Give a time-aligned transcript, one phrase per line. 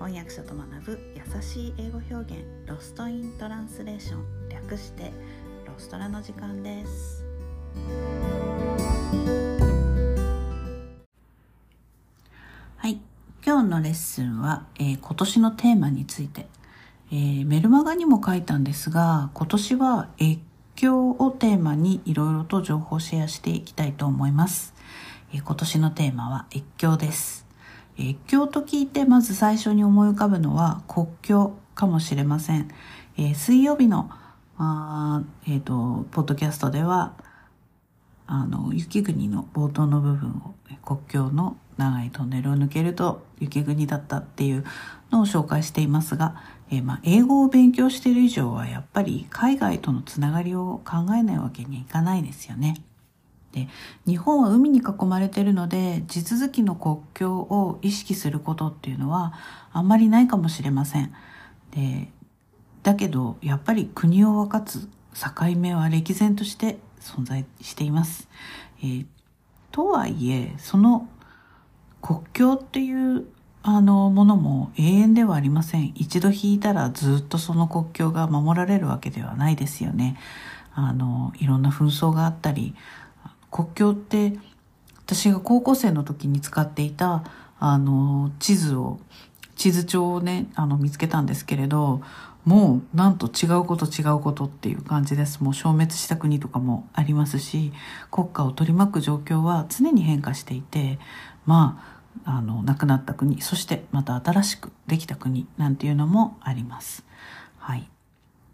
[0.00, 5.12] 翻訳者と学ぶ優しい英語表現ロストイントランスレーション略して
[5.66, 7.22] ロストラの時間です。
[12.78, 12.98] はい
[13.44, 16.46] 今日のレッスンは、えー、今年のテーマについて、
[17.12, 20.40] えー、メルマガにも書いたんですが今年は越
[20.76, 24.72] 境をテーマにいろいろと情報シェアしていきたいと思います、
[25.34, 27.49] えー、今年のテーマは越境です。
[28.00, 32.68] 越境と聞いてまず最初に思い浮かぶのは国境かもしれません。
[33.16, 34.10] え、水曜日の
[34.62, 37.14] あえっ、ー、と、ポッドキャストでは、
[38.26, 44.64] あの、雪国の冒頭の部分を、国境の長いトンネルを抜けると雪国だったっていう
[45.10, 46.36] のを紹介していますが、
[46.70, 52.82] えー、まあ、英語を勉強している以上はやっぱり海外とのつながりを考えないわけにはいかないですよね。
[53.52, 53.68] で
[54.06, 59.34] 日本は海に囲まれてるので地続きの国境を意識することっていうのは
[59.72, 61.12] あんまりないかもしれません。
[61.72, 62.08] で
[62.82, 68.28] だけどやっぱり国を分かつ境目は歴然として存在しています。
[68.82, 69.06] えー、
[69.72, 71.08] とはいえその
[72.00, 73.26] 国境っていう
[73.62, 75.92] あのものも永遠ではありません。
[75.94, 80.16] 一度引いたらずっとその国境が守られるわけではないですよね。
[80.74, 82.74] あのいろんな紛争があったり
[83.50, 84.32] 国境って
[84.96, 87.24] 私が高校生の時に使っていた
[87.58, 89.00] あの地図を
[89.56, 92.00] 地図帳をねあの見つけたんですけれど
[92.44, 97.72] もうなんと違うこと違うことっていう感じですもう消滅した国とかもありますし
[98.10, 100.98] 国家を取り巻く状況は常に変化していて
[101.44, 101.84] ま
[102.24, 107.04] ああの亡くなった国そしてまた新しくできた国なんていうのもあります。
[107.58, 107.88] はい、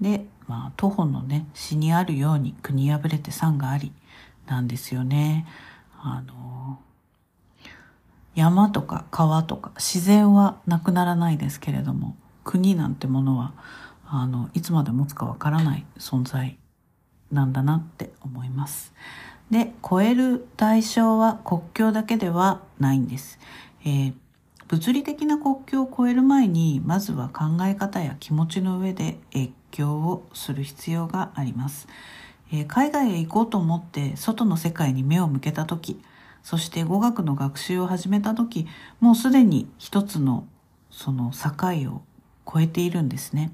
[0.00, 3.92] で、まあ、徒歩のね詩にあるように国破れて山があり
[4.46, 5.46] なんですよね。
[6.00, 6.78] あの、
[8.34, 13.54] 山とか川とか自然はなくならないですけれども、国なんてものは、
[14.06, 16.58] あの、いつまで持つかわからない存在
[17.32, 18.92] なんだなって思います。
[19.50, 23.38] で、超える対象は国境だけではないんです。
[23.84, 24.14] えー、
[24.68, 31.86] 物理的な国境を越える前に、まずは考え方や気持ちの上で越境をする必要があります。
[32.60, 36.00] え、海外へ行こうと思って外の世界に目を向けた時
[36.42, 38.66] そして語学の学習を始めた時
[39.00, 40.46] もうすでに一つの
[40.90, 42.02] その境を
[42.50, 43.50] 超えているんですね。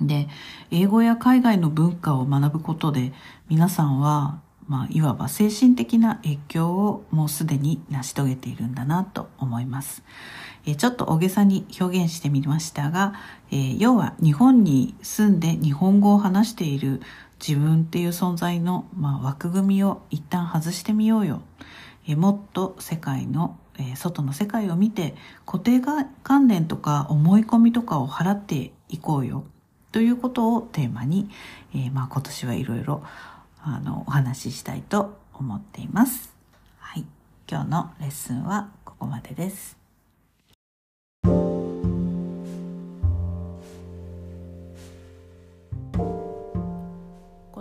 [0.00, 0.28] で
[0.70, 3.12] 英語や海外の文化を学ぶことで
[3.48, 4.40] 皆さんは、
[4.72, 10.02] まあ、いわば精神的な越境をもうすでに成し遂げているんだなと思います。
[10.64, 13.12] えちょっと大げさに表現してみましたが、
[13.50, 17.02] えー、要は日本に住んで日本語を話している
[17.46, 21.42] 自分っていう存在の、まあ、枠組みを一旦外してみようよ。
[22.08, 25.82] えもっと世界の、え外の世界を見て固定
[26.22, 29.44] 観念とか思い込みとかを払っていこうよ。
[29.90, 31.28] ということをテーマに、
[31.74, 33.02] えー、まあ、今年はいろいろ
[33.64, 36.34] あのお話ししたいと思っています。
[36.78, 37.04] はい。
[37.48, 39.76] 今日のレッスンはここまでです。
[41.22, 41.28] こ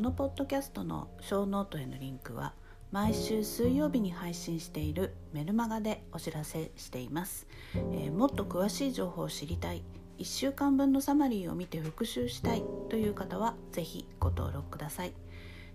[0.00, 2.54] のポッドキャストの show note へのリンクは
[2.90, 9.82] 毎週水曜日に配信しているメルマガでお知らせしています、えー、もっと詳しい情報を知りたい
[10.18, 15.12] 1週間分のサマリーを見て復習したいという方は是非ご登録ください、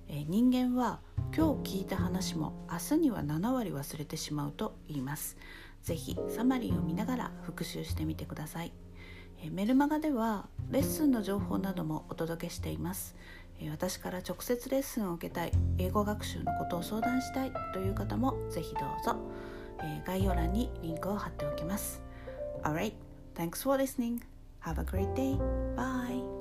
[0.07, 0.99] えー、人間は
[1.35, 5.37] 今日聞いた話も明日には7割忘れてしまうと言います
[5.83, 8.71] 是非サマリーを見ながら復習してみてください
[9.43, 13.15] えメルマガではレッスンの情報などもお届けしています
[13.71, 19.15] 私から直接レッスンを受けたい英語学習のことを相談したいという方もぜひどうぞ
[19.81, 22.01] え概要欄にリンクを貼っておきます
[22.63, 22.93] Alright,
[23.35, 24.23] thanks for listening.
[24.61, 25.37] Have a great day.
[25.75, 26.34] Bye.